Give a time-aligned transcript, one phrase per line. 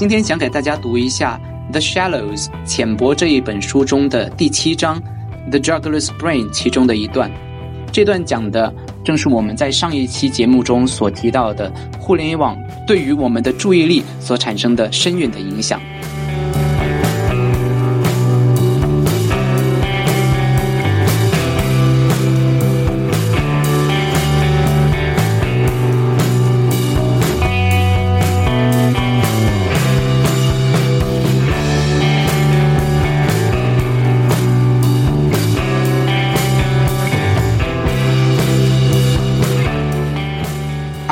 [0.00, 1.38] 今天想给大家读一下
[1.72, 4.98] 《The Shallows》浅薄这一本书中的第七章
[5.50, 7.30] 《The Juggler's Brain》其中的一段。
[7.92, 8.74] 这段讲的
[9.04, 12.56] 正是我们在上一期节目中所提到的互联网
[12.86, 15.78] 对于我们的注意力所产生的深远的影响。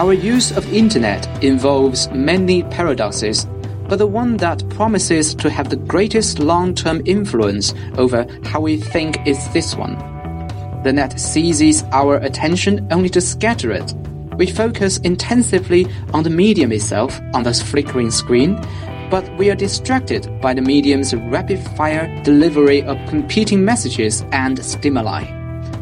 [0.08, 3.44] Our use of internet involves many paradoxes,
[3.90, 9.18] but the one that promises to have the greatest long-term influence over how we think
[9.26, 9.98] is this one.
[10.82, 13.92] The net seizes our attention only to scatter it.
[14.38, 18.58] We focus intensively on the medium itself, on the flickering screen,
[19.10, 25.24] but we are distracted by the medium's rapid-fire delivery of competing messages and stimuli.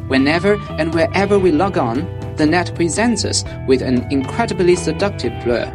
[0.08, 5.66] Whenever and wherever we log on, the net presents us with an incredibly seductive blur.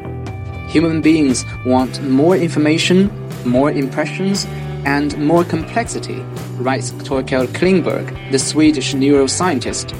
[0.69, 3.09] Human beings want more information,
[3.45, 4.45] more impressions,
[4.85, 6.21] and more complexity,
[6.57, 9.93] writes Torkel Klingberg, the Swedish neuroscientist.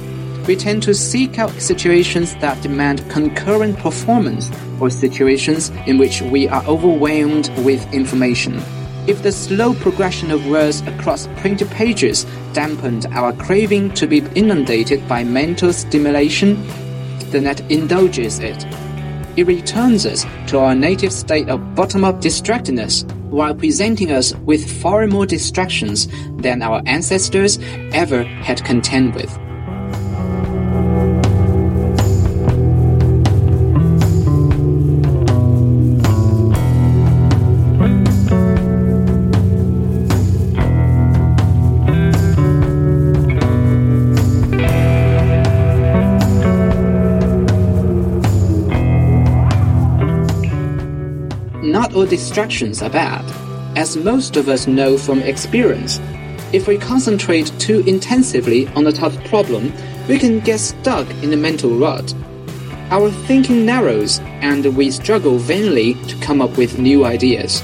[0.46, 6.48] We tend to seek out situations that demand concurrent performance or situations in which we
[6.48, 8.60] are overwhelmed with information.
[9.04, 15.08] If the slow progression of words across printed pages dampened our craving to be inundated
[15.08, 16.64] by mental stimulation,
[17.32, 18.64] the net indulges it.
[19.36, 24.70] It returns us to our native state of bottom up distractedness while presenting us with
[24.80, 27.58] far more distractions than our ancestors
[27.92, 29.36] ever had contend with.
[52.02, 53.24] All distractions are bad,
[53.78, 56.00] as most of us know from experience.
[56.52, 59.72] If we concentrate too intensively on a tough problem,
[60.08, 62.12] we can get stuck in a mental rut.
[62.90, 67.62] Our thinking narrows and we struggle vainly to come up with new ideas.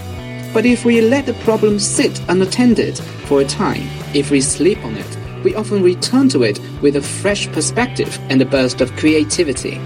[0.55, 4.97] But if we let the problem sit unattended for a time, if we sleep on
[4.97, 9.81] it, we often return to it with a fresh perspective and a burst of creativity.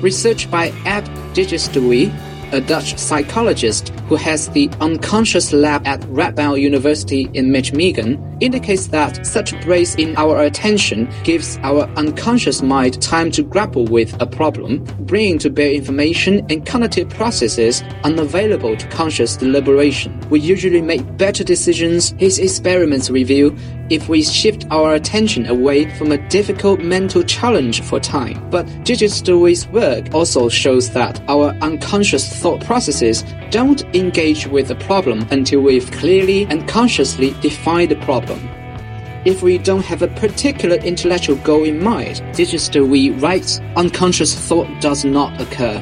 [0.00, 1.04] Research by Ap
[1.34, 8.88] Dijksterhuis a Dutch psychologist who has the unconscious lab at Radboud University in Nijmegen, indicates
[8.88, 14.26] that such breaks in our attention gives our unconscious mind time to grapple with a
[14.26, 20.20] problem, bringing to bear information and cognitive processes unavailable to conscious deliberation.
[20.28, 23.56] We usually make better decisions, his experiments reveal,
[23.88, 28.50] if we shift our attention away from a difficult mental challenge for time.
[28.50, 35.26] But Dijksterhuis's work also shows that our unconscious thought processes don't engage with the problem
[35.30, 38.48] until we've clearly and consciously defined the problem.
[39.24, 45.04] If we don't have a particular intellectual goal in mind, Dijksterhuis writes, unconscious thought does
[45.04, 45.78] not occur.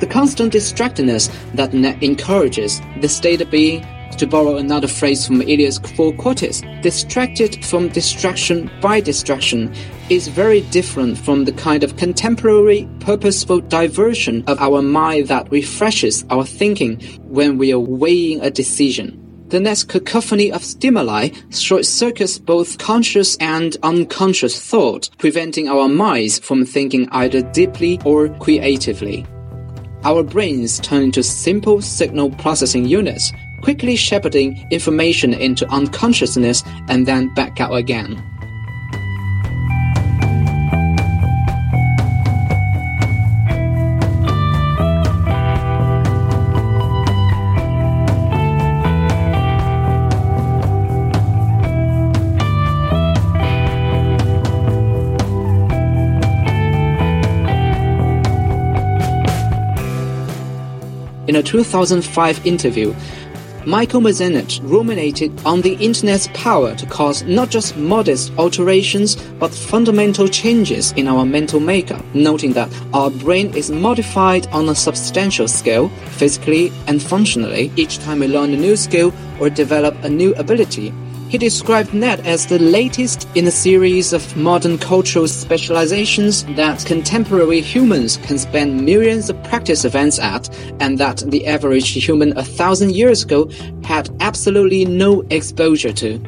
[0.00, 3.84] The constant distractedness that encourages the state of being,
[4.18, 9.72] to borrow another phrase from Eliot's Four Quartets, distracted from distraction by distraction,
[10.10, 16.24] is very different from the kind of contemporary, purposeful diversion of our mind that refreshes
[16.30, 19.24] our thinking when we are weighing a decision.
[19.48, 26.38] The next cacophony of stimuli short circuits both conscious and unconscious thought, preventing our minds
[26.38, 29.24] from thinking either deeply or creatively.
[30.04, 37.32] Our brains turn into simple signal processing units, quickly shepherding information into unconsciousness and then
[37.34, 38.22] back out again.
[61.28, 62.94] In a 2005 interview,
[63.68, 70.26] Michael Merzenich ruminated on the internet's power to cause not just modest alterations, but fundamental
[70.26, 75.90] changes in our mental makeup, noting that our brain is modified on a substantial scale,
[76.16, 80.90] physically and functionally, each time we learn a new skill or develop a new ability.
[81.28, 87.60] He described net as the latest in a series of modern cultural specializations that contemporary
[87.60, 90.48] humans can spend millions of practice events at,
[90.80, 93.50] and that the average human a thousand years ago
[93.84, 96.18] had absolutely no exposure to.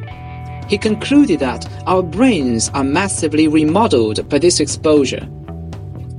[0.67, 5.27] He concluded that our brains are massively remodeled by this exposure.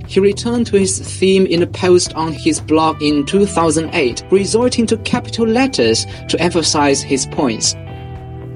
[0.08, 4.96] He returned to his theme in a post on his blog in 2008, resorting to
[4.99, 7.76] capital letters to emphasize his points.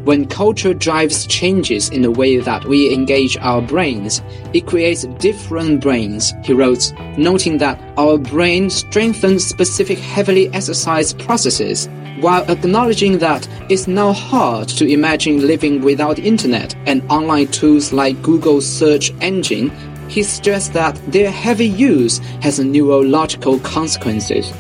[0.07, 4.23] When culture drives changes in the way that we engage our brains,
[4.53, 11.89] it creates different brains, he wrote, noting that our brain strengthens specific heavily exercised processes,
[12.21, 18.23] while acknowledging that it's now hard to imagine living without internet and online tools like
[18.23, 19.73] Google's search engine,
[20.09, 24.53] he stressed that their heavy use has neurological consequences.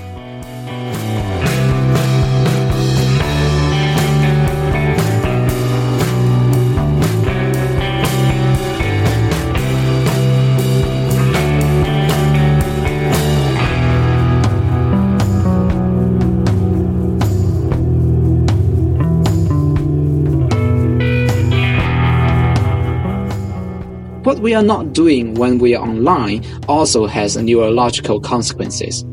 [24.46, 29.04] We are not doing when we are online also has neurological consequences.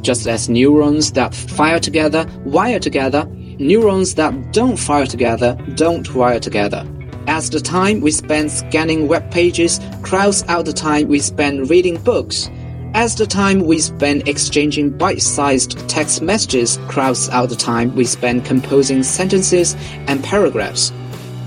[0.00, 3.26] Just as neurons that fire together wire together,
[3.58, 6.82] neurons that don't fire together don't wire together.
[7.26, 11.98] As the time we spend scanning web pages crowds out the time we spend reading
[12.02, 12.48] books,
[12.94, 18.46] as the time we spend exchanging bite-sized text messages crowds out the time we spend
[18.46, 19.76] composing sentences
[20.08, 20.90] and paragraphs,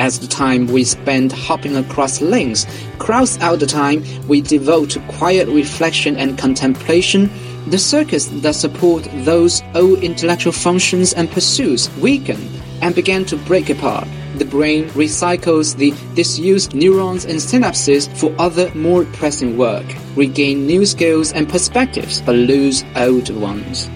[0.04, 2.68] as the time we spend hopping across links
[3.00, 7.30] crowds out the time we devote to quiet reflection and contemplation,
[7.70, 12.38] the circuits that support those old intellectual functions and pursuits weaken
[12.82, 14.06] and begin to break apart.
[14.36, 19.86] The brain recycles the disused neurons and synapses for other more pressing work,
[20.18, 23.90] regain new skills and perspectives, but lose old ones.